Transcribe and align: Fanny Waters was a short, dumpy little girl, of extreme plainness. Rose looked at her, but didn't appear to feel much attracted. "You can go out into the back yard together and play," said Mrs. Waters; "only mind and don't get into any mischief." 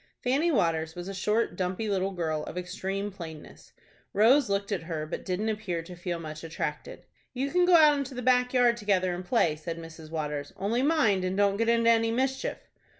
Fanny 0.23 0.51
Waters 0.51 0.95
was 0.95 1.07
a 1.07 1.13
short, 1.13 1.55
dumpy 1.55 1.87
little 1.87 2.09
girl, 2.09 2.41
of 2.45 2.57
extreme 2.57 3.11
plainness. 3.11 3.71
Rose 4.13 4.49
looked 4.49 4.71
at 4.71 4.81
her, 4.81 5.05
but 5.05 5.23
didn't 5.23 5.49
appear 5.49 5.83
to 5.83 5.95
feel 5.95 6.17
much 6.17 6.43
attracted. 6.43 7.05
"You 7.35 7.51
can 7.51 7.65
go 7.65 7.75
out 7.75 7.99
into 7.99 8.15
the 8.15 8.23
back 8.23 8.51
yard 8.51 8.77
together 8.77 9.13
and 9.13 9.23
play," 9.23 9.55
said 9.55 9.77
Mrs. 9.77 10.09
Waters; 10.09 10.53
"only 10.57 10.81
mind 10.81 11.23
and 11.23 11.37
don't 11.37 11.55
get 11.57 11.69
into 11.69 11.91
any 11.91 12.09
mischief." 12.09 12.67